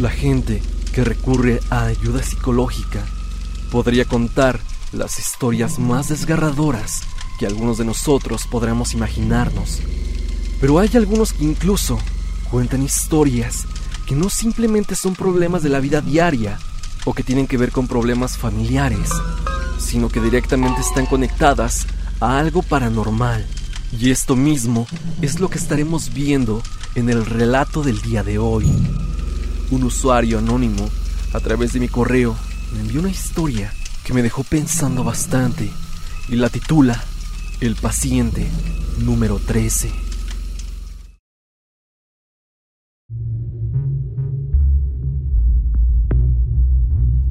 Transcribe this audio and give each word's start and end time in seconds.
La 0.00 0.08
gente 0.08 0.62
que 0.94 1.04
recurre 1.04 1.60
a 1.68 1.84
ayuda 1.84 2.22
psicológica 2.22 3.04
podría 3.70 4.06
contar 4.06 4.58
las 4.92 5.18
historias 5.18 5.78
más 5.78 6.08
desgarradoras 6.08 7.02
que 7.38 7.46
algunos 7.46 7.76
de 7.76 7.84
nosotros 7.84 8.46
podremos 8.46 8.94
imaginarnos. 8.94 9.80
Pero 10.58 10.78
hay 10.78 10.88
algunos 10.94 11.34
que 11.34 11.44
incluso 11.44 11.98
cuentan 12.50 12.82
historias 12.82 13.66
que 14.06 14.14
no 14.14 14.30
simplemente 14.30 14.96
son 14.96 15.14
problemas 15.14 15.62
de 15.62 15.68
la 15.68 15.80
vida 15.80 16.00
diaria 16.00 16.58
o 17.04 17.12
que 17.12 17.22
tienen 17.22 17.46
que 17.46 17.58
ver 17.58 17.70
con 17.70 17.86
problemas 17.86 18.38
familiares, 18.38 19.10
sino 19.78 20.08
que 20.08 20.22
directamente 20.22 20.80
están 20.80 21.04
conectadas 21.04 21.86
a 22.20 22.38
algo 22.38 22.62
paranormal. 22.62 23.46
Y 24.00 24.10
esto 24.10 24.34
mismo 24.34 24.86
es 25.20 25.40
lo 25.40 25.50
que 25.50 25.58
estaremos 25.58 26.14
viendo 26.14 26.62
en 26.94 27.10
el 27.10 27.26
relato 27.26 27.82
del 27.82 28.00
día 28.00 28.22
de 28.22 28.38
hoy. 28.38 28.64
Un 29.70 29.84
usuario 29.84 30.40
anónimo, 30.40 30.90
a 31.32 31.38
través 31.38 31.72
de 31.72 31.78
mi 31.78 31.86
correo, 31.86 32.34
me 32.74 32.80
envió 32.80 32.98
una 32.98 33.10
historia 33.10 33.72
que 34.04 34.12
me 34.12 34.20
dejó 34.20 34.42
pensando 34.42 35.04
bastante 35.04 35.70
y 36.28 36.34
la 36.34 36.48
titula 36.48 37.00
El 37.60 37.76
paciente 37.76 38.48
número 38.98 39.38
13. 39.38 39.92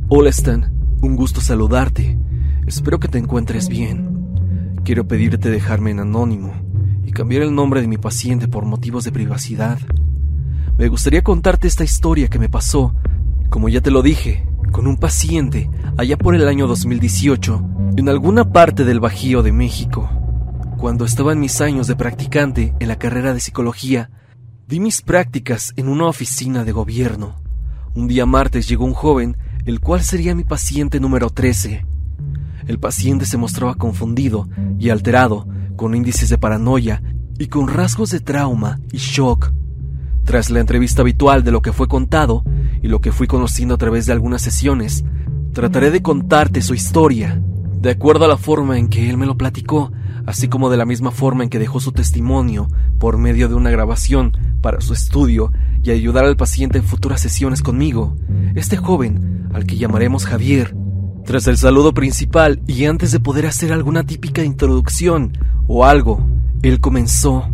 Hola 0.08 0.30
Stan, 0.30 0.74
un 1.02 1.18
gusto 1.18 1.42
saludarte. 1.42 2.18
Espero 2.66 3.02
que 3.02 3.10
te 3.10 3.18
encuentres 3.18 3.68
bien. 3.68 4.80
Quiero 4.86 5.06
pedirte 5.06 5.50
dejarme 5.50 5.92
en 5.92 6.00
anónimo 6.00 6.54
y 7.06 7.12
cambiar 7.12 7.44
el 7.44 7.54
nombre 7.54 7.82
de 7.82 7.90
mi 7.90 7.98
paciente 7.98 8.48
por 8.48 8.64
motivos 8.64 9.04
de 9.04 9.12
privacidad. 9.12 9.78
Me 10.80 10.88
gustaría 10.88 11.22
contarte 11.22 11.68
esta 11.68 11.84
historia 11.84 12.30
que 12.30 12.40
me 12.40 12.48
pasó, 12.48 12.96
como 13.50 13.68
ya 13.68 13.82
te 13.82 13.92
lo 13.92 14.02
dije, 14.02 14.48
con 14.72 14.88
un 14.88 14.96
paciente 14.96 15.70
allá 15.98 16.16
por 16.16 16.36
el 16.36 16.48
año 16.48 16.68
2018 16.68 17.62
en 17.98 18.08
alguna 18.08 18.54
parte 18.54 18.86
del 18.86 19.02
Bajío 19.02 19.44
de 19.44 19.52
México. 19.52 20.10
Cuando 20.78 21.04
estaba 21.04 21.34
en 21.34 21.42
mis 21.42 21.60
años 21.60 21.88
de 21.88 21.98
practicante 21.98 22.74
en 22.80 22.88
la 22.88 22.98
carrera 22.98 23.34
de 23.34 23.42
psicología, 23.42 24.10
di 24.70 24.80
mis 24.80 25.02
prácticas 25.02 25.74
en 25.76 25.90
una 25.90 26.06
oficina 26.06 26.64
de 26.64 26.72
gobierno. 26.72 27.36
Un 27.94 28.08
día 28.08 28.26
martes 28.26 28.70
llegó 28.70 28.86
un 28.86 28.94
joven 28.94 29.36
el 29.66 29.82
cual 29.82 30.02
sería 30.02 30.34
mi 30.34 30.46
paciente 30.46 31.02
número 31.02 31.30
13. 31.30 31.86
El 32.68 32.80
paciente 32.80 33.26
se 33.26 33.36
mostraba 33.36 33.76
confundido 33.76 34.48
y 34.80 34.92
alterado, 34.92 35.46
con 35.76 35.94
índices 35.94 36.30
de 36.30 36.38
paranoia 36.38 37.04
y 37.38 37.48
con 37.48 37.68
rasgos 37.68 38.12
de 38.12 38.22
trauma 38.22 38.80
y 38.94 38.98
shock. 39.00 39.52
Tras 40.30 40.52
la 40.52 40.60
entrevista 40.60 41.02
habitual 41.02 41.44
de 41.44 41.50
lo 41.50 41.64
que 41.64 41.74
fue 41.74 41.88
contado 41.88 42.44
y 42.84 42.88
lo 42.88 43.02
que 43.02 43.12
fui 43.12 43.26
conociendo 43.26 43.74
a 43.74 43.78
través 43.80 44.06
de 44.06 44.14
algunas 44.14 44.44
sesiones, 44.44 45.04
trataré 45.54 45.90
de 45.90 46.04
contarte 46.04 46.62
su 46.62 46.76
historia, 46.76 47.42
de 47.82 47.90
acuerdo 47.90 48.26
a 48.26 48.28
la 48.28 48.38
forma 48.38 48.78
en 48.78 48.90
que 48.90 49.10
él 49.10 49.18
me 49.18 49.26
lo 49.26 49.38
platicó, 49.38 49.92
así 50.28 50.48
como 50.48 50.70
de 50.70 50.78
la 50.78 50.86
misma 50.86 51.10
forma 51.10 51.42
en 51.42 51.50
que 51.50 51.58
dejó 51.58 51.80
su 51.80 51.94
testimonio 51.94 52.68
por 53.00 53.18
medio 53.18 53.50
de 53.50 53.56
una 53.56 53.72
grabación 53.72 54.38
para 54.62 54.82
su 54.82 54.94
estudio 54.94 55.52
y 55.82 55.90
ayudar 55.90 56.26
al 56.26 56.38
paciente 56.38 56.78
en 56.78 56.84
futuras 56.84 57.22
sesiones 57.22 57.64
conmigo. 57.64 58.16
Este 58.54 58.78
joven 58.78 59.50
al 59.52 59.66
que 59.66 59.78
llamaremos 59.78 60.28
Javier. 60.28 60.76
Tras 61.26 61.48
el 61.48 61.58
saludo 61.58 61.96
principal 61.96 62.62
y 62.68 62.86
antes 62.86 63.12
de 63.12 63.20
poder 63.20 63.48
hacer 63.48 63.74
alguna 63.74 64.04
típica 64.04 64.44
introducción 64.44 65.36
o 65.66 65.86
algo, 65.86 66.24
él 66.62 66.80
comenzó. 66.80 67.50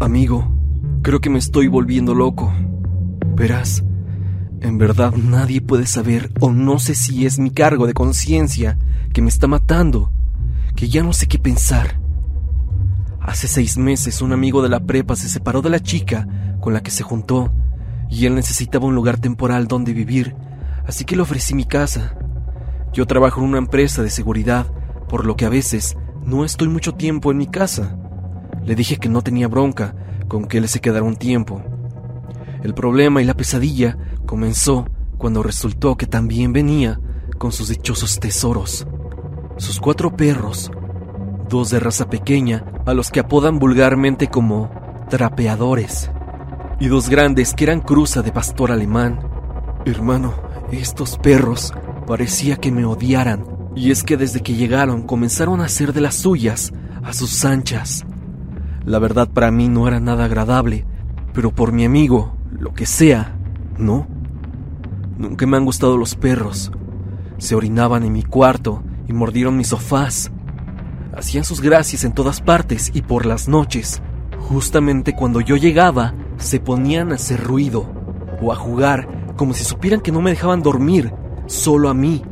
Amigo, 0.00 0.57
creo 1.02 1.20
que 1.20 1.30
me 1.30 1.38
estoy 1.38 1.68
volviendo 1.68 2.14
loco. 2.14 2.52
Verás, 3.34 3.84
en 4.60 4.78
verdad 4.78 5.14
nadie 5.14 5.60
puede 5.60 5.86
saber 5.86 6.32
o 6.40 6.50
no 6.50 6.78
sé 6.78 6.94
si 6.94 7.26
es 7.26 7.38
mi 7.38 7.50
cargo 7.50 7.86
de 7.86 7.94
conciencia 7.94 8.78
que 9.12 9.22
me 9.22 9.28
está 9.28 9.46
matando, 9.46 10.10
que 10.74 10.88
ya 10.88 11.02
no 11.02 11.12
sé 11.12 11.26
qué 11.26 11.38
pensar. 11.38 12.00
Hace 13.20 13.46
seis 13.46 13.76
meses 13.76 14.22
un 14.22 14.32
amigo 14.32 14.62
de 14.62 14.68
la 14.68 14.80
prepa 14.80 15.14
se 15.16 15.28
separó 15.28 15.62
de 15.62 15.70
la 15.70 15.80
chica 15.80 16.26
con 16.60 16.72
la 16.72 16.82
que 16.82 16.90
se 16.90 17.02
juntó 17.02 17.52
y 18.10 18.26
él 18.26 18.34
necesitaba 18.34 18.86
un 18.86 18.94
lugar 18.94 19.18
temporal 19.18 19.68
donde 19.68 19.92
vivir, 19.92 20.34
así 20.86 21.04
que 21.04 21.14
le 21.14 21.22
ofrecí 21.22 21.54
mi 21.54 21.64
casa. 21.64 22.16
Yo 22.92 23.06
trabajo 23.06 23.40
en 23.40 23.48
una 23.48 23.58
empresa 23.58 24.02
de 24.02 24.10
seguridad, 24.10 24.66
por 25.08 25.26
lo 25.26 25.36
que 25.36 25.44
a 25.44 25.50
veces 25.50 25.96
no 26.24 26.44
estoy 26.44 26.68
mucho 26.68 26.94
tiempo 26.94 27.30
en 27.30 27.38
mi 27.38 27.46
casa. 27.46 27.98
Le 28.64 28.74
dije 28.74 28.96
que 28.96 29.08
no 29.08 29.22
tenía 29.22 29.46
bronca 29.46 29.94
con 30.28 30.46
que 30.46 30.58
él 30.58 30.68
se 30.68 30.80
quedara 30.80 31.04
un 31.04 31.16
tiempo. 31.16 31.62
El 32.62 32.74
problema 32.74 33.22
y 33.22 33.24
la 33.24 33.34
pesadilla 33.34 33.96
comenzó 34.26 34.86
cuando 35.16 35.42
resultó 35.42 35.96
que 35.96 36.06
también 36.06 36.52
venía 36.52 37.00
con 37.38 37.52
sus 37.52 37.68
dichosos 37.68 38.20
tesoros. 38.20 38.86
Sus 39.56 39.80
cuatro 39.80 40.16
perros, 40.16 40.70
dos 41.48 41.70
de 41.70 41.80
raza 41.80 42.08
pequeña, 42.08 42.64
a 42.86 42.94
los 42.94 43.10
que 43.10 43.20
apodan 43.20 43.58
vulgarmente 43.58 44.28
como 44.28 44.70
trapeadores 45.08 46.10
y 46.80 46.86
dos 46.88 47.08
grandes 47.08 47.54
que 47.54 47.64
eran 47.64 47.80
cruza 47.80 48.22
de 48.22 48.32
pastor 48.32 48.70
alemán. 48.70 49.20
Hermano, 49.84 50.34
estos 50.70 51.18
perros 51.18 51.72
parecía 52.06 52.56
que 52.56 52.70
me 52.70 52.84
odiaran, 52.84 53.44
y 53.74 53.90
es 53.90 54.04
que 54.04 54.16
desde 54.16 54.40
que 54.40 54.54
llegaron 54.54 55.02
comenzaron 55.02 55.60
a 55.60 55.64
hacer 55.64 55.92
de 55.92 56.00
las 56.00 56.14
suyas 56.16 56.72
a 57.02 57.12
sus 57.12 57.44
anchas. 57.44 58.04
La 58.88 58.98
verdad 58.98 59.28
para 59.28 59.50
mí 59.50 59.68
no 59.68 59.86
era 59.86 60.00
nada 60.00 60.24
agradable, 60.24 60.86
pero 61.34 61.50
por 61.54 61.72
mi 61.72 61.84
amigo, 61.84 62.32
lo 62.58 62.72
que 62.72 62.86
sea, 62.86 63.36
no. 63.76 64.08
Nunca 65.18 65.46
me 65.46 65.58
han 65.58 65.66
gustado 65.66 65.98
los 65.98 66.14
perros. 66.14 66.72
Se 67.36 67.54
orinaban 67.54 68.02
en 68.02 68.14
mi 68.14 68.22
cuarto 68.22 68.82
y 69.06 69.12
mordieron 69.12 69.58
mis 69.58 69.68
sofás. 69.68 70.32
Hacían 71.14 71.44
sus 71.44 71.60
gracias 71.60 72.04
en 72.04 72.14
todas 72.14 72.40
partes 72.40 72.90
y 72.94 73.02
por 73.02 73.26
las 73.26 73.46
noches, 73.46 74.00
justamente 74.38 75.14
cuando 75.14 75.42
yo 75.42 75.56
llegaba, 75.56 76.14
se 76.38 76.58
ponían 76.58 77.12
a 77.12 77.16
hacer 77.16 77.44
ruido 77.44 77.92
o 78.40 78.52
a 78.52 78.56
jugar 78.56 79.34
como 79.36 79.52
si 79.52 79.64
supieran 79.64 80.00
que 80.00 80.12
no 80.12 80.22
me 80.22 80.30
dejaban 80.30 80.62
dormir, 80.62 81.12
solo 81.44 81.90
a 81.90 81.94
mí, 81.94 82.22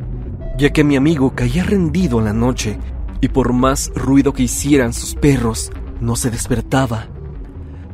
ya 0.57 0.71
que 0.71 0.83
mi 0.83 0.95
amigo 0.95 1.35
caía 1.35 1.63
rendido 1.63 2.17
en 2.17 2.25
la 2.25 2.33
noche 2.33 2.79
y 3.21 3.27
por 3.27 3.53
más 3.53 3.91
ruido 3.93 4.33
que 4.33 4.41
hicieran 4.41 4.91
sus 4.91 5.13
perros, 5.13 5.71
no 6.01 6.15
se 6.15 6.31
despertaba. 6.31 7.07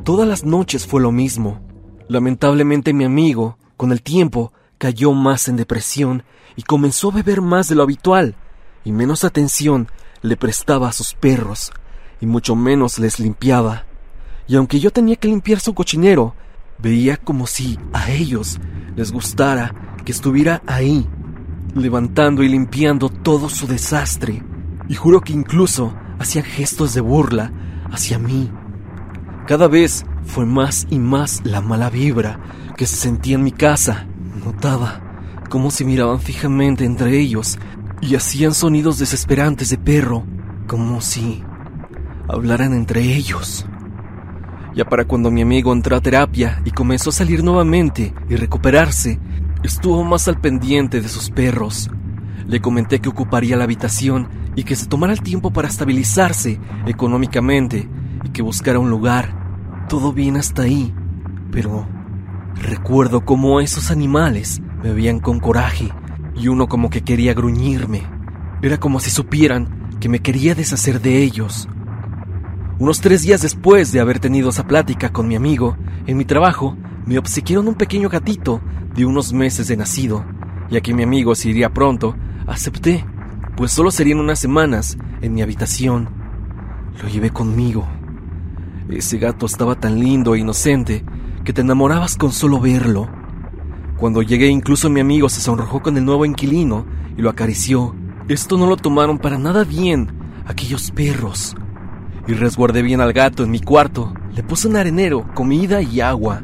Todas 0.04 0.28
las 0.28 0.44
noches 0.44 0.86
fue 0.86 1.00
lo 1.00 1.12
mismo. 1.12 1.60
Lamentablemente 2.08 2.92
mi 2.92 3.04
amigo, 3.04 3.58
con 3.76 3.92
el 3.92 4.02
tiempo, 4.02 4.52
cayó 4.78 5.12
más 5.12 5.48
en 5.48 5.56
depresión 5.56 6.24
y 6.56 6.62
comenzó 6.62 7.10
a 7.10 7.14
beber 7.14 7.40
más 7.40 7.68
de 7.68 7.74
lo 7.74 7.82
habitual, 7.82 8.36
y 8.84 8.92
menos 8.92 9.24
atención 9.24 9.88
le 10.22 10.36
prestaba 10.36 10.88
a 10.88 10.92
sus 10.92 11.14
perros, 11.14 11.72
y 12.20 12.26
mucho 12.26 12.54
menos 12.54 12.98
les 12.98 13.18
limpiaba 13.18 13.84
y 14.46 14.56
aunque 14.56 14.80
yo 14.80 14.90
tenía 14.90 15.16
que 15.16 15.28
limpiar 15.28 15.60
su 15.60 15.74
cochinero, 15.74 16.34
veía 16.78 17.16
como 17.16 17.46
si 17.46 17.78
a 17.92 18.10
ellos 18.10 18.60
les 18.96 19.12
gustara 19.12 19.74
que 20.04 20.12
estuviera 20.12 20.62
ahí, 20.66 21.06
levantando 21.74 22.42
y 22.42 22.48
limpiando 22.48 23.08
todo 23.08 23.48
su 23.48 23.66
desastre, 23.66 24.42
y 24.88 24.94
juro 24.94 25.22
que 25.22 25.32
incluso 25.32 25.94
hacían 26.18 26.44
gestos 26.44 26.94
de 26.94 27.00
burla 27.00 27.52
hacia 27.94 28.18
mí. 28.18 28.50
Cada 29.46 29.68
vez 29.68 30.04
fue 30.24 30.46
más 30.46 30.86
y 30.90 30.98
más 30.98 31.42
la 31.44 31.60
mala 31.60 31.90
vibra 31.90 32.40
que 32.76 32.86
se 32.86 32.96
sentía 32.96 33.36
en 33.36 33.44
mi 33.44 33.52
casa. 33.52 34.06
Notaba 34.44 35.00
cómo 35.48 35.70
se 35.70 35.84
miraban 35.84 36.20
fijamente 36.20 36.84
entre 36.84 37.18
ellos 37.18 37.58
y 38.00 38.16
hacían 38.16 38.54
sonidos 38.54 38.98
desesperantes 38.98 39.70
de 39.70 39.78
perro, 39.78 40.24
como 40.66 41.00
si 41.00 41.42
hablaran 42.28 42.72
entre 42.72 43.02
ellos. 43.02 43.66
Ya 44.74 44.84
para 44.84 45.04
cuando 45.04 45.30
mi 45.30 45.42
amigo 45.42 45.72
entró 45.72 45.96
a 45.96 46.00
terapia 46.00 46.60
y 46.64 46.70
comenzó 46.72 47.10
a 47.10 47.12
salir 47.12 47.44
nuevamente 47.44 48.12
y 48.28 48.36
recuperarse, 48.36 49.20
estuvo 49.62 50.02
más 50.02 50.26
al 50.26 50.40
pendiente 50.40 51.00
de 51.00 51.08
sus 51.08 51.30
perros. 51.30 51.90
Le 52.46 52.60
comenté 52.60 53.00
que 53.00 53.08
ocuparía 53.08 53.56
la 53.56 53.64
habitación 53.64 54.28
y 54.56 54.64
que 54.64 54.76
se 54.76 54.86
tomara 54.86 55.12
el 55.12 55.22
tiempo 55.22 55.52
para 55.52 55.68
estabilizarse 55.68 56.60
económicamente 56.86 57.88
y 58.24 58.28
que 58.30 58.42
buscara 58.42 58.78
un 58.78 58.90
lugar. 58.90 59.86
Todo 59.88 60.12
bien 60.12 60.36
hasta 60.36 60.62
ahí, 60.62 60.94
pero 61.50 61.86
recuerdo 62.56 63.24
cómo 63.24 63.60
esos 63.60 63.90
animales 63.90 64.62
me 64.82 64.92
veían 64.92 65.20
con 65.20 65.40
coraje 65.40 65.90
y 66.36 66.48
uno 66.48 66.68
como 66.68 66.90
que 66.90 67.02
quería 67.02 67.34
gruñirme. 67.34 68.02
Era 68.62 68.78
como 68.78 69.00
si 69.00 69.10
supieran 69.10 69.98
que 70.00 70.08
me 70.08 70.20
quería 70.20 70.54
deshacer 70.54 71.00
de 71.00 71.22
ellos. 71.22 71.68
Unos 72.78 73.00
tres 73.00 73.22
días 73.22 73.40
después 73.40 73.92
de 73.92 74.00
haber 74.00 74.18
tenido 74.18 74.50
esa 74.50 74.66
plática 74.66 75.10
con 75.10 75.28
mi 75.28 75.36
amigo, 75.36 75.76
en 76.06 76.16
mi 76.16 76.24
trabajo 76.24 76.76
me 77.06 77.18
obsequiaron 77.18 77.68
un 77.68 77.74
pequeño 77.74 78.08
gatito 78.08 78.60
de 78.94 79.04
unos 79.04 79.32
meses 79.32 79.68
de 79.68 79.76
nacido, 79.76 80.24
ya 80.70 80.80
que 80.80 80.94
mi 80.94 81.02
amigo 81.02 81.34
se 81.34 81.50
iría 81.50 81.72
pronto, 81.72 82.16
acepté, 82.46 83.04
pues 83.56 83.72
solo 83.72 83.90
serían 83.90 84.20
unas 84.20 84.38
semanas 84.38 84.98
en 85.20 85.34
mi 85.34 85.42
habitación. 85.42 86.08
Lo 87.02 87.08
llevé 87.08 87.30
conmigo. 87.30 87.86
Ese 88.88 89.18
gato 89.18 89.46
estaba 89.46 89.74
tan 89.74 89.98
lindo 89.98 90.34
e 90.34 90.40
inocente 90.40 91.04
que 91.44 91.52
te 91.52 91.62
enamorabas 91.62 92.16
con 92.16 92.32
solo 92.32 92.60
verlo. 92.60 93.08
Cuando 93.96 94.22
llegué 94.22 94.48
incluso 94.48 94.90
mi 94.90 95.00
amigo 95.00 95.28
se 95.28 95.40
sonrojó 95.40 95.82
con 95.82 95.96
el 95.96 96.04
nuevo 96.04 96.24
inquilino 96.24 96.86
y 97.16 97.22
lo 97.22 97.30
acarició. 97.30 97.94
Esto 98.28 98.56
no 98.56 98.66
lo 98.66 98.76
tomaron 98.76 99.18
para 99.18 99.38
nada 99.38 99.64
bien 99.64 100.08
aquellos 100.46 100.90
perros. 100.90 101.54
Y 102.26 102.32
resguardé 102.32 102.82
bien 102.82 103.00
al 103.00 103.12
gato 103.12 103.44
en 103.44 103.50
mi 103.50 103.60
cuarto. 103.60 104.12
Le 104.34 104.42
puse 104.42 104.68
un 104.68 104.76
arenero, 104.76 105.26
comida 105.34 105.82
y 105.82 106.00
agua, 106.00 106.42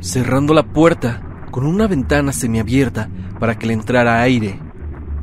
cerrando 0.00 0.54
la 0.54 0.62
puerta 0.62 1.46
con 1.50 1.66
una 1.66 1.86
ventana 1.86 2.32
semiabierta 2.32 3.08
para 3.40 3.58
que 3.58 3.66
le 3.66 3.72
entrara 3.72 4.20
aire. 4.20 4.60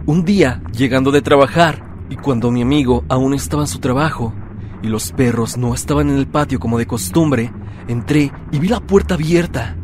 Un 0.08 0.26
día, 0.26 0.64
llegando 0.76 1.12
de 1.12 1.22
trabajar, 1.22 1.86
y 2.10 2.16
cuando 2.16 2.50
mi 2.50 2.64
amigo 2.64 3.04
aún 3.08 3.36
estaba 3.36 3.64
en 3.64 3.68
su 3.68 3.78
trabajo, 3.78 4.34
y 4.82 4.88
los 4.88 5.12
perros 5.12 5.58
no 5.58 5.76
estaban 5.76 6.10
en 6.10 6.18
el 6.18 6.26
patio 6.26 6.60
como 6.60 6.80
de 6.80 6.88
costumbre, 6.88 7.54
entré 7.88 8.32
y 8.52 8.58
vi 8.58 8.68
la 8.68 8.80
puerta 8.80 9.14
abierta, 9.14 9.76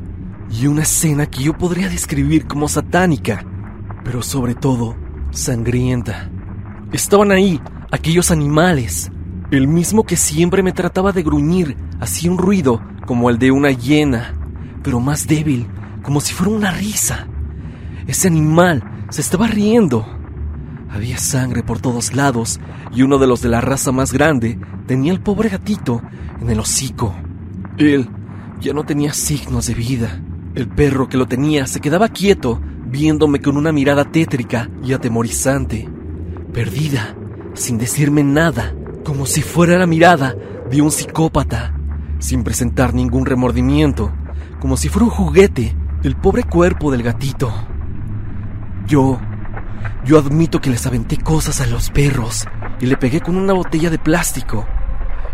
y 0.50 0.66
una 0.66 0.82
escena 0.82 1.28
que 1.28 1.44
yo 1.44 1.56
podría 1.56 1.88
describir 1.88 2.48
como 2.48 2.68
satánica, 2.68 3.46
pero 4.04 4.24
sobre 4.24 4.56
todo 4.56 4.96
sangrienta. 5.30 6.32
Estaban 6.92 7.32
ahí 7.32 7.62
aquellos 7.92 8.32
animales, 8.32 9.12
el 9.52 9.68
mismo 9.68 10.04
que 10.04 10.16
siempre 10.16 10.64
me 10.64 10.72
trataba 10.72 11.12
de 11.12 11.22
gruñir, 11.22 11.78
hacía 12.00 12.32
un 12.32 12.40
ruido 12.40 12.82
como 13.06 13.30
el 13.30 13.38
de 13.38 13.52
una 13.52 13.70
hiena, 13.70 14.34
pero 14.82 15.00
más 15.00 15.28
débil, 15.28 15.68
como 16.02 16.22
si 16.22 16.34
fuera 16.34 16.54
una 16.54 16.72
risa. 16.72 17.28
Ese 18.08 18.30
animal 18.30 18.97
se 19.10 19.22
estaba 19.22 19.48
riendo. 19.48 20.06
Había 20.90 21.18
sangre 21.18 21.64
por 21.64 21.80
todos 21.80 22.14
lados 22.14 22.60
y 22.94 23.02
uno 23.02 23.18
de 23.18 23.28
los 23.28 23.42
de 23.42 23.50
la 23.50 23.62
raza 23.62 23.92
más 23.92 24.14
grande 24.14 24.60
tenía 24.86 25.12
el 25.12 25.22
pobre 25.22 25.50
gatito 25.50 26.02
en 26.42 26.50
el 26.50 26.60
hocico. 26.60 27.16
Él 27.78 28.10
ya 28.60 28.74
no 28.74 28.84
tenía 28.86 29.14
signos 29.14 29.68
de 29.68 29.74
vida. 29.74 30.22
El 30.56 30.68
perro 30.68 31.08
que 31.08 31.18
lo 31.18 31.28
tenía 31.28 31.68
se 31.68 31.80
quedaba 31.80 32.10
quieto, 32.10 32.60
viéndome 32.88 33.40
con 33.40 33.58
una 33.58 33.72
mirada 33.72 34.06
tétrica 34.06 34.70
y 34.84 34.94
atemorizante, 34.94 35.88
perdida, 36.54 37.16
sin 37.54 37.78
decirme 37.78 38.24
nada, 38.24 38.74
como 39.04 39.26
si 39.26 39.42
fuera 39.42 39.78
la 39.78 39.86
mirada 39.86 40.36
de 40.70 40.82
un 40.82 40.90
psicópata, 40.90 41.78
sin 42.20 42.44
presentar 42.44 42.94
ningún 42.94 43.26
remordimiento, 43.26 44.12
como 44.60 44.78
si 44.78 44.90
fuera 44.90 45.06
un 45.06 45.12
juguete 45.12 45.76
el 46.04 46.16
pobre 46.16 46.44
cuerpo 46.44 46.92
del 46.92 47.04
gatito. 47.04 47.54
Yo, 48.88 49.20
yo 50.06 50.18
admito 50.18 50.62
que 50.62 50.70
les 50.70 50.86
aventé 50.88 51.18
cosas 51.18 51.62
a 51.62 51.68
los 51.68 51.90
perros 51.90 52.46
y 52.80 52.86
le 52.86 52.98
pegué 52.98 53.22
con 53.22 53.38
una 53.38 53.54
botella 53.54 53.90
de 53.90 54.00
plástico. 54.00 54.66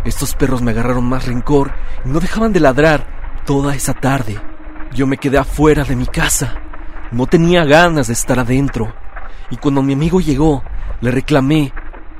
Estos 0.04 0.34
perros 0.34 0.60
me 0.60 0.72
agarraron 0.72 1.04
más 1.04 1.26
rencor 1.26 1.72
y 2.04 2.08
no 2.08 2.20
dejaban 2.20 2.52
de 2.52 2.60
ladrar 2.60 3.42
toda 3.46 3.74
esa 3.74 3.94
tarde. 3.94 4.40
Yo 4.92 5.06
me 5.06 5.16
quedé 5.16 5.38
afuera 5.38 5.84
de 5.84 5.96
mi 5.96 6.06
casa. 6.06 6.54
No 7.12 7.26
tenía 7.26 7.64
ganas 7.64 8.08
de 8.08 8.12
estar 8.12 8.38
adentro. 8.38 8.94
Y 9.50 9.56
cuando 9.56 9.82
mi 9.82 9.92
amigo 9.92 10.20
llegó, 10.20 10.62
le 11.00 11.10
reclamé 11.10 11.72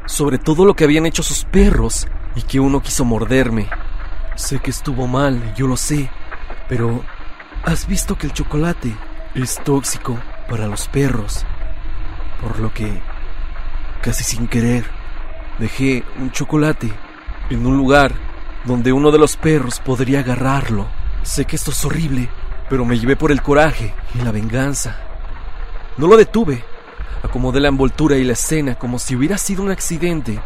sobre 0.06 0.38
todo 0.38 0.64
lo 0.64 0.74
que 0.74 0.84
habían 0.84 1.06
hecho 1.06 1.22
sus 1.22 1.44
perros 1.44 2.06
y 2.36 2.42
que 2.42 2.60
uno 2.60 2.80
quiso 2.80 3.04
morderme. 3.04 3.68
Sé 4.36 4.60
que 4.60 4.70
estuvo 4.70 5.06
mal, 5.06 5.54
yo 5.54 5.66
lo 5.66 5.76
sé, 5.76 6.10
pero 6.68 7.02
¿Has 7.66 7.86
visto 7.86 8.18
que 8.18 8.26
el 8.26 8.34
chocolate 8.34 8.94
es 9.34 9.58
tóxico 9.64 10.18
para 10.48 10.66
los 10.66 10.88
perros? 10.88 11.44
Por 12.40 12.58
lo 12.58 12.72
que, 12.72 13.00
casi 14.02 14.24
sin 14.24 14.46
querer, 14.48 14.84
dejé 15.58 16.04
un 16.18 16.30
chocolate 16.30 16.92
en 17.50 17.66
un 17.66 17.76
lugar 17.76 18.12
donde 18.64 18.92
uno 18.92 19.10
de 19.10 19.18
los 19.18 19.36
perros 19.36 19.80
podría 19.80 20.20
agarrarlo. 20.20 20.86
Sé 21.22 21.44
que 21.44 21.56
esto 21.56 21.70
es 21.70 21.84
horrible, 21.84 22.28
pero 22.68 22.84
me 22.84 22.98
llevé 22.98 23.16
por 23.16 23.30
el 23.32 23.42
coraje 23.42 23.94
y 24.14 24.22
la 24.22 24.32
venganza. 24.32 24.98
No 25.96 26.06
lo 26.06 26.16
detuve. 26.16 26.64
Acomodé 27.22 27.60
la 27.60 27.68
envoltura 27.68 28.16
y 28.16 28.24
la 28.24 28.34
escena 28.34 28.74
como 28.74 28.98
si 28.98 29.16
hubiera 29.16 29.38
sido 29.38 29.62
un 29.62 29.70
accidente 29.70 30.38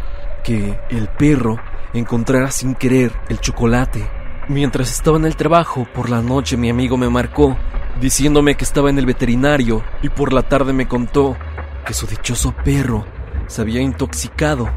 que 0.45 0.79
el 0.91 1.09
perro 1.09 1.59
encontrara 1.93 2.51
sin 2.51 2.75
querer 2.75 3.13
el 3.29 3.41
chocolate 3.41 4.19
Mientras 4.49 4.91
estaba 4.91 5.19
en 5.19 5.27
el 5.27 5.37
trabajo, 5.37 5.87
por 5.95 6.09
la 6.09 6.23
noche 6.23 6.57
mi 6.57 6.71
amigo 6.71 6.97
me 6.97 7.11
marcó, 7.11 7.55
diciéndome 8.01 8.57
que 8.57 8.65
estaba 8.65 8.91
en 8.91 8.99
el 8.99 9.07
veterinario 9.07 9.83
y 10.03 10.09
por 10.09 10.33
la 10.33 10.43
tarde 10.43 10.73
me 10.73 10.87
contó 10.87 11.37
que 11.85 11.95
su 11.95 12.07
dichoso 12.07 12.55
perro 12.65 13.05
se 13.47 13.63
había 13.63 13.81
intoxicado, 13.81 14.69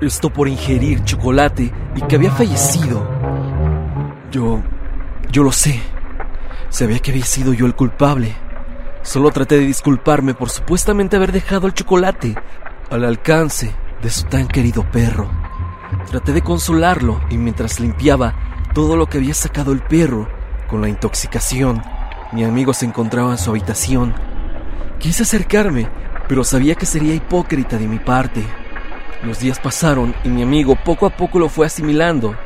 esto 0.00 0.30
por 0.30 0.48
ingerir 0.48 1.04
chocolate 1.04 1.72
y 1.94 2.00
que 2.02 2.16
había 2.16 2.30
fallecido. 2.32 3.08
Yo... 4.30 4.62
yo 5.30 5.42
lo 5.42 5.52
sé. 5.52 5.80
Sabía 6.68 6.98
que 6.98 7.12
había 7.12 7.24
sido 7.24 7.52
yo 7.54 7.66
el 7.66 7.74
culpable. 7.74 8.34
Solo 9.02 9.30
traté 9.30 9.58
de 9.58 9.66
disculparme 9.66 10.34
por 10.34 10.50
supuestamente 10.50 11.16
haber 11.16 11.32
dejado 11.32 11.68
el 11.68 11.74
chocolate 11.74 12.34
al 12.90 13.04
alcance 13.04 13.72
de 14.02 14.10
su 14.10 14.24
tan 14.24 14.48
querido 14.48 14.84
perro. 14.90 15.30
Traté 16.10 16.32
de 16.32 16.42
consolarlo 16.42 17.20
y 17.30 17.38
mientras 17.38 17.78
limpiaba 17.78 18.34
todo 18.74 18.96
lo 18.96 19.06
que 19.06 19.18
había 19.18 19.34
sacado 19.34 19.72
el 19.72 19.80
perro 19.80 20.28
con 20.68 20.80
la 20.80 20.88
intoxicación. 20.88 21.80
Mi 22.32 22.44
amigo 22.44 22.74
se 22.74 22.86
encontraba 22.86 23.30
en 23.30 23.38
su 23.38 23.50
habitación. 23.50 24.14
Quise 24.98 25.22
acercarme, 25.22 25.88
pero 26.28 26.42
sabía 26.42 26.74
que 26.74 26.84
sería 26.84 27.14
hipócrita 27.14 27.78
de 27.78 27.86
mi 27.86 27.98
parte. 27.98 28.44
Los 29.22 29.38
días 29.38 29.60
pasaron 29.60 30.14
y 30.24 30.28
mi 30.28 30.42
amigo 30.42 30.76
poco 30.76 31.06
a 31.06 31.10
poco 31.10 31.38
lo 31.38 31.48
fue 31.48 31.66
asimilando. 31.66 32.36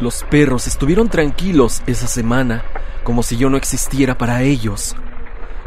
Los 0.00 0.22
perros 0.24 0.66
estuvieron 0.66 1.08
tranquilos 1.08 1.82
esa 1.86 2.06
semana, 2.06 2.62
como 3.04 3.22
si 3.22 3.36
yo 3.36 3.48
no 3.48 3.56
existiera 3.56 4.18
para 4.18 4.42
ellos. 4.42 4.94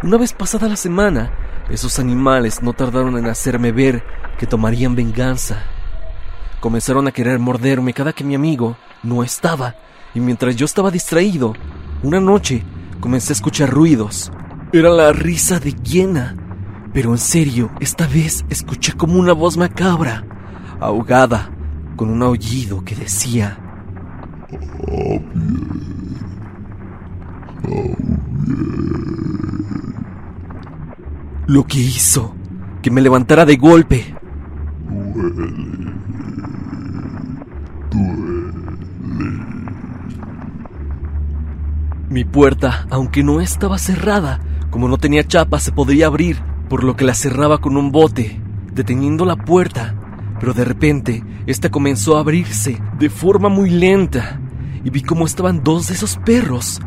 Una 0.04 0.18
vez 0.18 0.34
pasada 0.34 0.70
la 0.70 0.76
semana, 0.76 1.32
esos 1.70 1.98
animales 1.98 2.62
no 2.62 2.74
tardaron 2.74 3.18
en 3.18 3.26
hacerme 3.26 3.72
ver 3.72 4.04
que 4.38 4.46
tomarían 4.46 4.96
venganza. 4.96 5.64
Comenzaron 6.60 7.08
a 7.08 7.12
querer 7.12 7.40
morderme 7.40 7.94
cada 7.94 8.14
que 8.14 8.24
mi 8.24 8.36
amigo 8.36 8.78
no 9.02 9.24
estaba 9.24 9.76
y 10.14 10.20
mientras 10.20 10.56
yo 10.56 10.66
estaba 10.66 10.92
distraído, 10.92 11.54
una 12.04 12.20
noche 12.20 12.64
comencé 13.00 13.32
a 13.32 13.36
escuchar 13.36 13.70
ruidos. 13.70 14.32
Era 14.72 14.90
la 14.90 15.12
risa 15.14 15.60
de 15.60 15.74
hiena, 15.74 16.36
pero 16.94 17.12
en 17.12 17.18
serio, 17.18 17.72
esta 17.80 18.08
vez 18.08 18.46
escuché 18.50 18.94
como 18.94 19.20
una 19.20 19.34
voz 19.34 19.58
macabra, 19.58 20.24
ahogada, 20.80 21.50
con 21.96 22.10
un 22.10 22.24
aullido 22.24 22.84
que 22.84 22.96
decía... 22.96 23.60
Lo 31.48 31.64
que 31.66 31.80
hizo 31.80 32.34
que 32.86 32.92
me 32.92 33.02
levantara 33.02 33.46
de 33.46 33.56
golpe. 33.56 34.16
Mi 42.16 42.24
puerta, 42.24 42.88
aunque 42.92 43.24
no 43.24 43.42
estaba 43.42 43.78
cerrada, 43.78 44.40
como 44.70 44.88
no 44.88 44.98
tenía 44.98 45.28
chapa, 45.28 45.60
se 45.60 45.74
podría 45.74 46.08
abrir, 46.08 46.38
por 46.70 46.86
lo 46.86 46.96
que 46.96 47.04
la 47.04 47.14
cerraba 47.14 47.58
con 47.58 47.76
un 47.76 47.92
bote, 47.92 48.40
deteniendo 48.72 49.26
la 49.26 49.36
puerta. 49.36 49.94
Pero 50.40 50.54
de 50.54 50.64
repente, 50.64 51.26
esta 51.46 51.70
comenzó 51.70 52.16
a 52.16 52.22
abrirse 52.22 52.82
de 52.98 53.10
forma 53.10 53.50
muy 53.50 53.70
lenta, 53.70 54.40
y 54.86 54.92
vi 54.92 55.02
cómo 55.02 55.26
estaban 55.26 55.62
dos 55.62 55.90
de 55.90 55.96
esos 55.96 56.16
perros. 56.16 56.80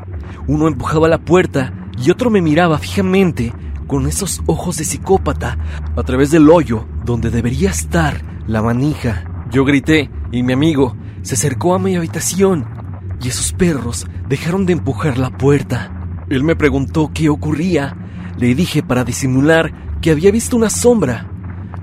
Uno 0.47 0.67
empujaba 0.67 1.09
la 1.09 1.19
puerta 1.19 1.75
y 2.03 2.11
otro 2.11 2.31
me 2.31 2.41
miraba 2.41 2.79
fijamente 2.79 3.53
con 3.87 4.07
esos 4.07 4.41
ojos 4.47 4.79
de 4.79 4.85
psicópata 4.85 5.59
a 5.95 6.03
través 6.05 6.31
del 6.31 6.49
hoyo 6.49 6.87
donde 7.05 7.29
debería 7.29 7.69
estar 7.69 8.23
la 8.47 8.63
manija. 8.63 9.25
Yo 9.51 9.67
grité 9.67 10.11
y 10.33 10.43
mi 10.43 10.55
amigo 10.55 10.97
se 11.21 11.35
acercó 11.35 11.75
a 11.75 11.79
mi 11.79 11.97
habitación 11.97 12.78
y 13.21 13.29
esos 13.29 13.53
perros 13.53 14.07
dejaron 14.29 14.67
de 14.67 14.75
empujar 14.75 15.19
la 15.19 15.31
puerta. 15.31 15.91
Él 16.29 16.45
me 16.45 16.57
preguntó 16.57 17.11
qué 17.13 17.29
ocurría. 17.29 17.97
Le 18.39 18.55
dije 18.55 18.83
para 18.83 19.05
disimular 19.05 19.73
que 20.01 20.11
había 20.11 20.31
visto 20.31 20.57
una 20.57 20.71
sombra. 20.71 21.31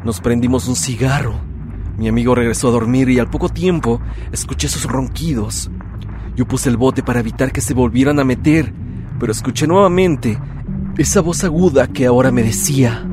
Nos 0.04 0.22
prendimos 0.22 0.68
un 0.68 0.76
cigarro. 0.76 1.36
Mi 1.98 2.08
amigo 2.08 2.36
regresó 2.36 2.70
a 2.70 2.72
dormir 2.72 3.10
y 3.10 3.20
al 3.20 3.30
poco 3.30 3.50
tiempo 3.50 4.02
escuché 4.32 4.68
sus 4.68 4.86
ronquidos. 4.86 5.70
Yo 6.36 6.46
puse 6.48 6.70
el 6.70 6.78
bote 6.78 7.04
para 7.04 7.20
evitar 7.20 7.52
que 7.52 7.62
se 7.62 7.74
volvieran 7.74 8.20
a 8.20 8.26
meter, 8.26 8.74
pero 9.20 9.32
escuché 9.32 9.68
nuevamente 9.68 10.38
esa 10.98 11.22
voz 11.22 11.44
aguda 11.44 11.88
que 11.88 12.06
ahora 12.06 12.32
me 12.32 12.44
decía... 12.44 13.08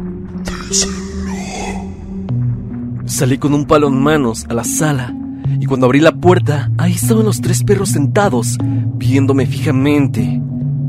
Salí 3.05 3.39
con 3.39 3.53
un 3.53 3.67
palo 3.67 3.89
en 3.89 4.01
manos 4.01 4.47
a 4.49 4.55
la 4.55 4.65
sala 4.65 5.15
y 5.61 5.67
cuando 5.67 5.87
abrí 5.87 6.01
la 6.01 6.13
puerta, 6.13 6.71
ahí 6.79 6.93
estaban 6.93 7.25
los 7.25 7.41
tres 7.41 7.63
perros 7.65 7.91
sentados, 7.91 8.59
viéndome 8.97 9.47
fijamente. 9.47 10.41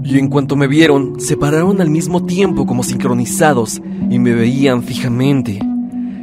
Y 0.03 0.17
en 0.17 0.27
cuanto 0.27 0.55
me 0.55 0.67
vieron, 0.67 1.19
se 1.19 1.37
pararon 1.37 1.79
al 1.81 1.89
mismo 1.89 2.25
tiempo 2.25 2.65
como 2.65 2.83
sincronizados 2.83 3.81
y 4.09 4.19
me 4.19 4.33
veían 4.33 4.83
fijamente. 4.83 5.59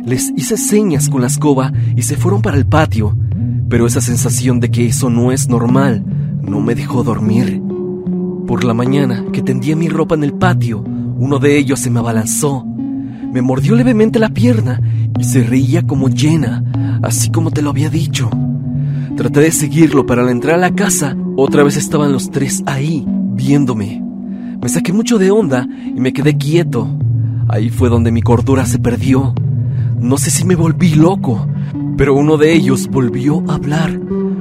Les 0.05 0.33
hice 0.37 0.57
señas 0.57 1.09
con 1.09 1.21
la 1.21 1.29
escoba 1.29 1.73
y 1.97 2.03
se 2.03 2.17
fueron 2.17 2.43
para 2.43 2.57
el 2.57 2.67
patio, 2.67 3.17
pero 3.69 3.87
esa 3.87 4.01
sensación 4.01 4.61
de 4.61 4.71
que 4.71 4.87
eso 4.87 5.11
no 5.11 5.33
es 5.33 5.49
normal 5.49 6.05
no 6.43 6.61
me 6.61 6.75
dejó 6.75 7.03
dormir. 7.03 7.63
Por 8.47 8.65
la 8.65 8.75
mañana, 8.75 9.25
que 9.33 9.43
tendía 9.43 9.77
mi 9.77 9.89
ropa 9.89 10.15
en 10.15 10.25
el 10.25 10.33
patio, 10.33 10.81
uno 10.81 11.39
de 11.39 11.57
ellos 11.57 11.81
se 11.81 11.91
me 11.91 12.01
abalanzó. 12.01 12.65
Me 12.65 13.43
mordió 13.43 13.77
levemente 13.77 14.19
la 14.19 14.31
pierna 14.31 14.81
y 15.19 15.25
se 15.25 15.45
reía 15.45 15.87
como 15.87 16.09
llena, 16.09 16.65
así 17.03 17.31
como 17.31 17.51
te 17.51 17.63
lo 17.63 17.71
había 17.71 17.91
dicho. 17.91 18.31
Traté 19.17 19.41
de 19.41 19.53
seguirlo, 19.53 20.07
pero 20.07 20.23
al 20.23 20.31
entrar 20.31 20.55
a 20.55 20.59
la 20.59 20.75
casa, 20.75 21.17
otra 21.37 21.63
vez 21.63 21.77
estaban 21.77 22.13
los 22.13 22.31
tres 22.31 22.63
ahí, 22.67 23.05
viéndome. 23.07 24.03
Me 24.61 24.69
saqué 24.69 24.93
mucho 24.93 25.19
de 25.19 25.31
onda 25.31 25.67
y 25.85 26.01
me 26.01 26.13
quedé 26.13 26.37
quieto. 26.37 26.89
Ahí 27.49 27.71
fue 27.71 27.89
donde 27.89 28.13
mi 28.13 28.23
cordura 28.23 28.67
se 28.67 28.79
perdió. 28.79 29.35
No 29.99 30.19
sé 30.19 30.31
si 30.31 30.45
me 30.45 30.55
volví 30.55 30.95
loco, 30.95 31.47
pero 31.97 32.15
uno 32.15 32.37
de 32.37 32.53
ellos 32.53 32.89
volvió 32.89 33.43
a 33.51 33.55
hablar 33.55 33.99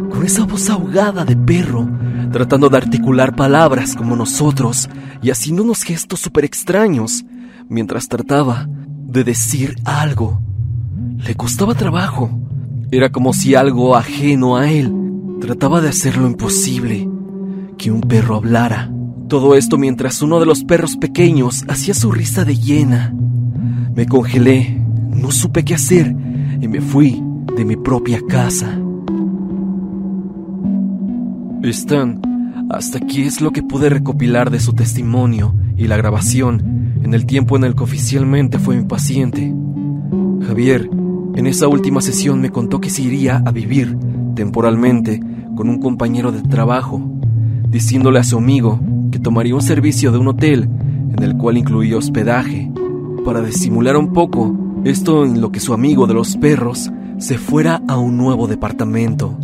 con 0.10 0.24
esa 0.26 0.46
voz 0.46 0.70
ahogada 0.70 1.26
de 1.26 1.36
perro, 1.36 1.90
tratando 2.32 2.70
de 2.70 2.78
articular 2.78 3.36
palabras 3.36 3.96
como 3.96 4.16
nosotros 4.16 4.90
y 5.22 5.30
haciendo 5.30 5.64
unos 5.64 5.84
gestos 5.84 6.20
súper 6.20 6.46
extraños 6.46 7.26
mientras 7.68 8.08
trataba 8.08 8.68
de 8.68 9.24
decir 9.24 9.76
algo. 9.86 10.42
Le 11.18 11.36
costaba 11.36 11.76
trabajo. 11.76 12.30
Era 12.92 13.12
como 13.12 13.34
si 13.34 13.54
algo 13.54 13.96
ajeno 13.96 14.58
a 14.58 14.72
él 14.72 14.92
trataba 15.42 15.80
de 15.80 15.90
hacer 15.90 16.18
lo 16.18 16.28
imposible, 16.28 17.08
que 17.78 17.92
un 17.92 18.02
perro 18.02 18.36
hablara. 18.36 18.92
Todo 19.28 19.54
esto 19.54 19.78
mientras 19.78 20.24
uno 20.24 20.40
de 20.40 20.48
los 20.48 20.64
perros 20.64 20.98
pequeños 20.98 21.66
hacía 21.68 21.94
su 21.94 22.12
risa 22.12 22.46
de 22.46 22.58
hiena. 22.58 23.14
Me 23.94 24.08
congelé, 24.08 24.82
no 25.10 25.30
supe 25.30 25.64
qué 25.64 25.76
hacer 25.76 26.16
y 26.60 26.68
me 26.68 26.82
fui 26.82 27.22
de 27.56 27.64
mi 27.64 27.76
propia 27.76 28.22
casa. 28.28 28.76
Stan, 31.62 32.20
hasta 32.72 32.98
aquí 32.98 33.22
es 33.22 33.40
lo 33.40 33.52
que 33.52 33.62
pude 33.62 33.90
recopilar 33.90 34.50
de 34.50 34.60
su 34.60 34.74
testimonio 34.74 35.54
y 35.78 35.86
la 35.86 35.98
grabación 35.98 37.00
en 37.04 37.14
el 37.14 37.28
tiempo 37.28 37.56
en 37.56 37.66
el 37.66 37.76
que 37.76 37.84
oficialmente 37.84 38.58
fue 38.58 38.78
mi 38.78 38.86
paciente. 38.86 39.54
Javier, 40.48 40.90
en 41.40 41.48
esa 41.48 41.70
última 41.70 42.02
sesión 42.02 42.42
me 42.42 42.50
contó 42.50 42.82
que 42.82 42.90
se 42.90 43.02
iría 43.02 43.42
a 43.46 43.52
vivir 43.52 43.98
temporalmente 44.36 45.22
con 45.56 45.70
un 45.70 45.80
compañero 45.80 46.34
de 46.34 46.42
trabajo, 46.42 47.02
diciéndole 47.70 48.20
a 48.20 48.26
su 48.26 48.38
amigo 48.38 48.82
que 49.10 49.20
tomaría 49.20 49.56
un 49.56 49.62
servicio 49.62 50.12
de 50.12 50.18
un 50.18 50.28
hotel 50.28 50.70
en 51.16 51.24
el 51.24 51.38
cual 51.38 51.58
incluía 51.58 51.96
hospedaje, 51.96 52.70
para 53.24 53.42
disimular 53.42 53.96
un 53.96 54.12
poco 54.12 54.54
esto 54.84 55.24
en 55.24 55.40
lo 55.40 55.50
que 55.50 55.62
su 55.62 55.74
amigo 55.74 56.08
de 56.08 56.14
los 56.14 56.36
perros 56.36 56.92
se 57.20 57.38
fuera 57.38 57.82
a 57.88 57.98
un 57.98 58.18
nuevo 58.18 58.48
departamento. 58.48 59.38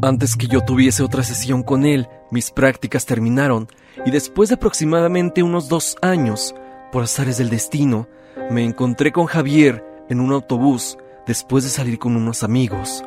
Antes 0.00 0.34
que 0.34 0.46
yo 0.46 0.62
tuviese 0.62 1.02
otra 1.02 1.22
sesión 1.22 1.62
con 1.62 1.84
él, 1.84 2.08
mis 2.30 2.50
prácticas 2.50 3.04
terminaron 3.04 3.68
y 4.06 4.10
después 4.12 4.48
de 4.48 4.54
aproximadamente 4.54 5.42
unos 5.42 5.68
dos 5.68 5.98
años, 6.00 6.54
por 6.90 7.02
azares 7.02 7.36
del 7.36 7.50
destino, 7.50 8.08
me 8.50 8.64
encontré 8.64 9.12
con 9.12 9.26
Javier 9.26 9.84
en 10.08 10.20
un 10.20 10.32
autobús 10.32 10.96
después 11.28 11.62
de 11.62 11.70
salir 11.70 11.98
con 11.98 12.16
unos 12.16 12.42
amigos. 12.42 13.04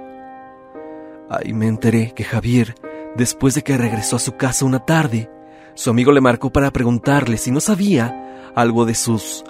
Ahí 1.30 1.54
me 1.54 1.68
enteré 1.68 2.14
que 2.14 2.24
Javier, 2.24 2.76
después 3.16 3.56
de 3.56 3.64
que 3.64 3.78
regresó 3.78 4.16
a 4.16 4.20
su 4.20 4.38
casa 4.38 4.64
una 4.64 4.86
tarde, 4.86 5.30
su 5.74 5.90
amigo 5.90 6.12
le 6.12 6.22
marcó 6.22 6.52
para 6.52 6.72
preguntarle 6.72 7.38
si 7.38 7.52
no 7.52 7.60
sabía 7.60 8.52
algo 8.56 8.86
de 8.86 8.94
sus 8.94 9.44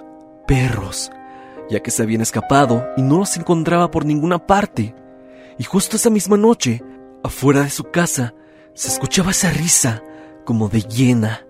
perros, 0.46 1.12
ya 1.68 1.80
que 1.80 1.90
se 1.90 2.02
habían 2.02 2.22
escapado 2.22 2.86
y 2.96 3.02
no 3.02 3.18
los 3.18 3.36
encontraba 3.36 3.90
por 3.90 4.06
ninguna 4.06 4.46
parte. 4.46 4.94
Y 5.58 5.64
justo 5.64 5.96
esa 5.96 6.08
misma 6.08 6.38
noche, 6.38 6.82
afuera 7.22 7.62
de 7.62 7.70
su 7.70 7.84
casa, 7.84 8.34
se 8.72 8.88
escuchaba 8.88 9.32
esa 9.32 9.50
risa 9.50 10.02
como 10.46 10.70
de 10.70 10.80
hiena. 10.80 11.46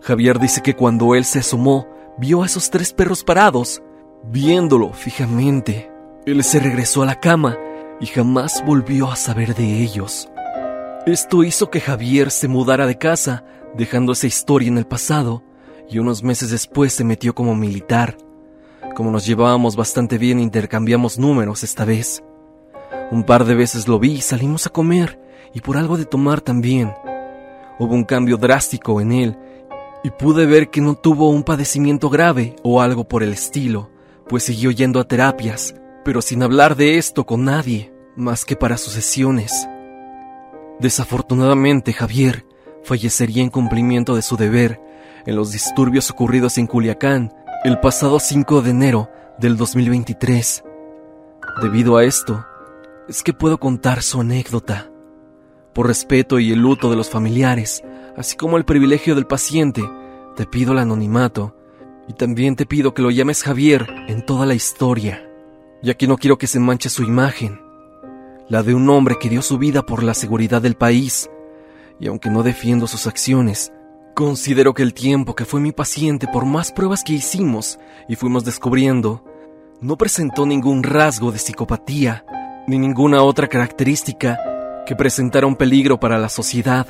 Javier 0.00 0.38
dice 0.38 0.62
que 0.62 0.76
cuando 0.76 1.16
él 1.16 1.24
se 1.24 1.40
asomó, 1.40 1.88
vio 2.18 2.44
a 2.44 2.46
esos 2.46 2.70
tres 2.70 2.92
perros 2.92 3.24
parados, 3.24 3.82
viéndolo 4.22 4.92
fijamente. 4.92 5.89
Él 6.30 6.44
se 6.44 6.60
regresó 6.60 7.02
a 7.02 7.06
la 7.06 7.18
cama 7.18 7.58
y 8.00 8.06
jamás 8.06 8.62
volvió 8.64 9.10
a 9.10 9.16
saber 9.16 9.56
de 9.56 9.82
ellos. 9.82 10.28
Esto 11.04 11.42
hizo 11.42 11.70
que 11.70 11.80
Javier 11.80 12.30
se 12.30 12.46
mudara 12.46 12.86
de 12.86 12.96
casa 12.98 13.42
dejando 13.74 14.12
esa 14.12 14.28
historia 14.28 14.68
en 14.68 14.78
el 14.78 14.86
pasado, 14.86 15.42
y 15.88 15.98
unos 15.98 16.22
meses 16.22 16.50
después 16.50 16.92
se 16.92 17.02
metió 17.02 17.34
como 17.34 17.56
militar. 17.56 18.16
Como 18.94 19.10
nos 19.10 19.26
llevábamos 19.26 19.74
bastante 19.74 20.18
bien, 20.18 20.38
intercambiamos 20.38 21.18
números 21.18 21.64
esta 21.64 21.84
vez. 21.84 22.22
Un 23.10 23.24
par 23.24 23.44
de 23.44 23.56
veces 23.56 23.88
lo 23.88 23.98
vi 23.98 24.20
salimos 24.20 24.68
a 24.68 24.70
comer, 24.70 25.20
y 25.52 25.60
por 25.60 25.76
algo 25.76 25.96
de 25.96 26.04
tomar 26.04 26.40
también. 26.40 26.94
Hubo 27.80 27.92
un 27.92 28.04
cambio 28.04 28.36
drástico 28.36 29.00
en 29.00 29.10
él, 29.10 29.38
y 30.04 30.10
pude 30.10 30.46
ver 30.46 30.70
que 30.70 30.80
no 30.80 30.94
tuvo 30.94 31.28
un 31.30 31.42
padecimiento 31.42 32.08
grave 32.08 32.54
o 32.62 32.80
algo 32.80 33.02
por 33.02 33.24
el 33.24 33.32
estilo, 33.32 33.90
pues 34.28 34.44
siguió 34.44 34.70
yendo 34.70 35.00
a 35.00 35.08
terapias, 35.08 35.74
pero 36.04 36.22
sin 36.22 36.42
hablar 36.42 36.76
de 36.76 36.98
esto 36.98 37.26
con 37.26 37.44
nadie, 37.44 37.92
más 38.16 38.44
que 38.44 38.56
para 38.56 38.76
sus 38.76 38.92
sesiones. 38.92 39.68
Desafortunadamente, 40.78 41.92
Javier 41.92 42.46
fallecería 42.82 43.42
en 43.42 43.50
cumplimiento 43.50 44.14
de 44.14 44.22
su 44.22 44.36
deber 44.36 44.80
en 45.26 45.36
los 45.36 45.52
disturbios 45.52 46.10
ocurridos 46.10 46.58
en 46.58 46.66
Culiacán 46.66 47.32
el 47.64 47.78
pasado 47.78 48.18
5 48.18 48.62
de 48.62 48.70
enero 48.70 49.10
del 49.38 49.56
2023. 49.56 50.64
Debido 51.60 51.96
a 51.96 52.04
esto, 52.04 52.46
es 53.08 53.22
que 53.22 53.34
puedo 53.34 53.58
contar 53.58 54.02
su 54.02 54.20
anécdota. 54.20 54.90
Por 55.74 55.86
respeto 55.86 56.38
y 56.38 56.52
el 56.52 56.60
luto 56.60 56.90
de 56.90 56.96
los 56.96 57.10
familiares, 57.10 57.82
así 58.16 58.36
como 58.36 58.56
el 58.56 58.64
privilegio 58.64 59.14
del 59.14 59.26
paciente, 59.26 59.82
te 60.36 60.46
pido 60.46 60.72
el 60.72 60.78
anonimato 60.78 61.54
y 62.08 62.14
también 62.14 62.56
te 62.56 62.66
pido 62.66 62.94
que 62.94 63.02
lo 63.02 63.10
llames 63.10 63.42
Javier 63.42 63.86
en 64.08 64.24
toda 64.24 64.46
la 64.46 64.54
historia, 64.54 65.29
ya 65.82 65.94
que 65.94 66.06
no 66.06 66.16
quiero 66.16 66.38
que 66.38 66.46
se 66.46 66.60
manche 66.60 66.88
su 66.88 67.02
imagen, 67.02 67.60
la 68.48 68.62
de 68.62 68.74
un 68.74 68.88
hombre 68.90 69.16
que 69.20 69.28
dio 69.28 69.42
su 69.42 69.58
vida 69.58 69.82
por 69.82 70.02
la 70.02 70.14
seguridad 70.14 70.60
del 70.60 70.74
país. 70.74 71.30
Y 71.98 72.08
aunque 72.08 72.30
no 72.30 72.42
defiendo 72.42 72.86
sus 72.86 73.06
acciones, 73.06 73.72
considero 74.14 74.74
que 74.74 74.82
el 74.82 74.94
tiempo 74.94 75.34
que 75.34 75.44
fue 75.44 75.60
mi 75.60 75.72
paciente 75.72 76.26
por 76.26 76.44
más 76.44 76.72
pruebas 76.72 77.04
que 77.04 77.12
hicimos 77.12 77.78
y 78.08 78.16
fuimos 78.16 78.44
descubriendo, 78.44 79.24
no 79.80 79.96
presentó 79.96 80.46
ningún 80.46 80.82
rasgo 80.82 81.32
de 81.32 81.38
psicopatía 81.38 82.24
ni 82.66 82.78
ninguna 82.78 83.22
otra 83.22 83.48
característica 83.48 84.84
que 84.86 84.96
presentara 84.96 85.46
un 85.46 85.56
peligro 85.56 86.00
para 86.00 86.18
la 86.18 86.28
sociedad, 86.28 86.86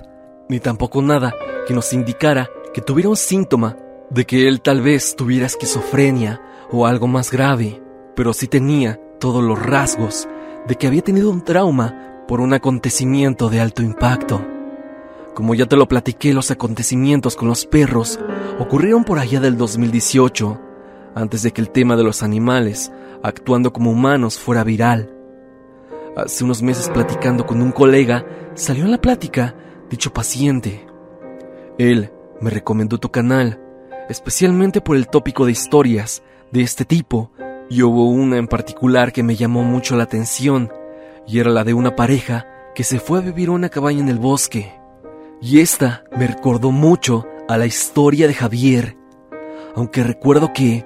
ni 0.48 0.60
tampoco 0.60 1.02
nada 1.02 1.34
que 1.66 1.74
nos 1.74 1.92
indicara 1.92 2.48
que 2.72 2.80
tuviera 2.80 3.08
un 3.08 3.16
síntoma 3.16 3.76
de 4.10 4.24
que 4.26 4.48
él 4.48 4.60
tal 4.60 4.80
vez 4.80 5.14
tuviera 5.16 5.46
esquizofrenia 5.46 6.40
o 6.70 6.86
algo 6.86 7.06
más 7.06 7.30
grave, 7.30 7.82
pero 8.20 8.34
sí 8.34 8.48
tenía 8.48 9.00
todos 9.18 9.42
los 9.42 9.58
rasgos 9.58 10.28
de 10.68 10.74
que 10.74 10.86
había 10.86 11.00
tenido 11.00 11.30
un 11.30 11.42
trauma 11.42 12.22
por 12.28 12.42
un 12.42 12.52
acontecimiento 12.52 13.48
de 13.48 13.62
alto 13.62 13.82
impacto. 13.82 14.44
Como 15.34 15.54
ya 15.54 15.64
te 15.64 15.74
lo 15.76 15.88
platiqué, 15.88 16.34
los 16.34 16.50
acontecimientos 16.50 17.34
con 17.34 17.48
los 17.48 17.64
perros 17.64 18.20
ocurrieron 18.58 19.04
por 19.04 19.18
allá 19.18 19.40
del 19.40 19.56
2018, 19.56 20.60
antes 21.14 21.42
de 21.42 21.52
que 21.52 21.62
el 21.62 21.70
tema 21.70 21.96
de 21.96 22.04
los 22.04 22.22
animales 22.22 22.92
actuando 23.22 23.72
como 23.72 23.90
humanos 23.90 24.38
fuera 24.38 24.64
viral. 24.64 25.16
Hace 26.14 26.44
unos 26.44 26.60
meses 26.60 26.90
platicando 26.90 27.46
con 27.46 27.62
un 27.62 27.72
colega, 27.72 28.26
salió 28.52 28.84
en 28.84 28.90
la 28.90 29.00
plática 29.00 29.54
dicho 29.88 30.12
paciente. 30.12 30.86
Él 31.78 32.12
me 32.42 32.50
recomendó 32.50 32.98
tu 32.98 33.10
canal, 33.10 33.62
especialmente 34.10 34.82
por 34.82 34.96
el 34.96 35.08
tópico 35.08 35.46
de 35.46 35.52
historias 35.52 36.22
de 36.52 36.60
este 36.60 36.84
tipo, 36.84 37.30
y 37.70 37.82
hubo 37.82 38.10
una 38.10 38.36
en 38.36 38.48
particular 38.48 39.12
que 39.12 39.22
me 39.22 39.36
llamó 39.36 39.62
mucho 39.62 39.96
la 39.96 40.02
atención, 40.02 40.72
y 41.26 41.38
era 41.38 41.50
la 41.50 41.62
de 41.62 41.72
una 41.72 41.94
pareja 41.94 42.46
que 42.74 42.82
se 42.82 42.98
fue 42.98 43.20
a 43.20 43.22
vivir 43.22 43.48
a 43.48 43.52
una 43.52 43.68
cabaña 43.68 44.00
en 44.00 44.08
el 44.08 44.18
bosque. 44.18 44.74
Y 45.40 45.60
esta 45.60 46.02
me 46.16 46.26
recordó 46.26 46.72
mucho 46.72 47.26
a 47.48 47.56
la 47.56 47.66
historia 47.66 48.26
de 48.26 48.34
Javier, 48.34 48.96
aunque 49.76 50.02
recuerdo 50.02 50.52
que 50.52 50.84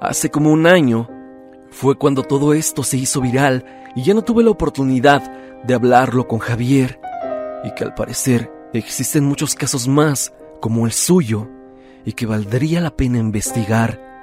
hace 0.00 0.30
como 0.30 0.50
un 0.50 0.66
año 0.66 1.08
fue 1.70 1.96
cuando 1.96 2.24
todo 2.24 2.52
esto 2.52 2.82
se 2.82 2.96
hizo 2.96 3.20
viral 3.20 3.64
y 3.94 4.02
ya 4.02 4.12
no 4.12 4.22
tuve 4.22 4.42
la 4.42 4.50
oportunidad 4.50 5.22
de 5.62 5.74
hablarlo 5.74 6.26
con 6.26 6.40
Javier, 6.40 7.00
y 7.62 7.70
que 7.74 7.84
al 7.84 7.94
parecer 7.94 8.50
existen 8.72 9.24
muchos 9.24 9.54
casos 9.54 9.86
más 9.86 10.32
como 10.60 10.84
el 10.84 10.92
suyo 10.92 11.48
y 12.04 12.12
que 12.12 12.26
valdría 12.26 12.80
la 12.80 12.96
pena 12.96 13.18
investigar. 13.18 14.13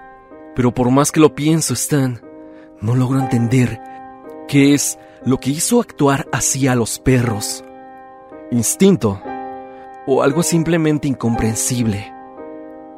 Pero 0.55 0.73
por 0.73 0.91
más 0.91 1.11
que 1.11 1.19
lo 1.19 1.35
pienso, 1.35 1.73
Stan, 1.73 2.21
no 2.81 2.95
logro 2.95 3.19
entender 3.19 3.79
qué 4.47 4.73
es 4.73 4.97
lo 5.23 5.37
que 5.37 5.51
hizo 5.51 5.79
actuar 5.79 6.27
así 6.31 6.67
a 6.67 6.75
los 6.75 6.99
perros. 6.99 7.63
Instinto 8.51 9.21
o 10.07 10.23
algo 10.23 10.43
simplemente 10.43 11.07
incomprensible. 11.07 12.11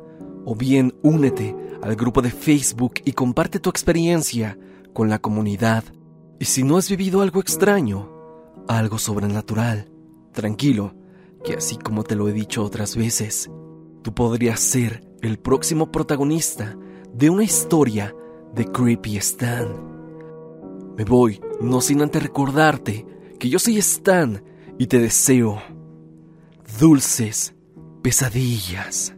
o 0.46 0.56
bien 0.56 0.96
únete 1.04 1.56
al 1.82 1.96
grupo 1.96 2.22
de 2.22 2.30
Facebook 2.32 2.94
y 3.06 3.12
comparte 3.12 3.60
tu 3.60 3.70
experiencia 3.70 4.58
con 4.94 5.10
la 5.10 5.20
comunidad. 5.20 5.84
Y 6.40 6.46
si 6.46 6.64
no 6.64 6.78
has 6.78 6.90
vivido 6.90 7.22
algo 7.22 7.42
extraño, 7.42 8.10
algo 8.68 8.98
sobrenatural, 8.98 9.92
tranquilo, 10.32 10.96
que 11.44 11.56
así 11.56 11.78
como 11.78 12.04
te 12.04 12.16
lo 12.16 12.30
he 12.30 12.34
dicho 12.34 12.64
otras 12.64 12.96
veces, 12.96 13.52
tú 14.02 14.14
podrías 14.14 14.60
ser 14.60 15.08
el 15.22 15.40
próximo 15.40 15.92
protagonista 15.92 16.78
de 17.14 17.30
una 17.30 17.44
historia 17.44 18.16
de 18.54 18.66
Creepy 18.66 19.18
Stan. 19.18 19.68
Me 20.98 21.04
voy, 21.04 21.42
no 21.62 21.82
sin 21.82 22.02
antes 22.02 22.24
recordarte 22.24 23.06
que 23.40 23.50
yo 23.50 23.60
soy 23.60 23.78
Stan 23.78 24.44
y 24.78 24.88
te 24.88 25.00
deseo 25.00 25.62
dulces 26.80 27.54
pesadillas. 28.04 29.17